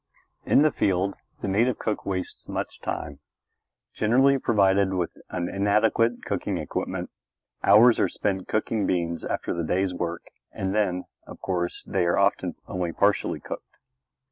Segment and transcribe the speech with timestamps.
[0.47, 1.13] In the field
[1.43, 3.19] the native cook wastes much time.
[3.93, 7.11] Generally provided with an inadequate cooking equipment,
[7.63, 12.17] hours are spent cooking beans after the day's work, and then, of course, they are
[12.17, 13.77] often only partially cooked.